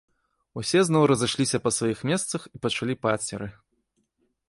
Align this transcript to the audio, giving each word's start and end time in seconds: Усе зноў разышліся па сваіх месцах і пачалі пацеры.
Усе 0.61 0.79
зноў 0.87 1.03
разышліся 1.11 1.57
па 1.65 1.73
сваіх 1.77 1.99
месцах 2.13 2.41
і 2.55 2.65
пачалі 2.67 2.93
пацеры. 3.05 3.47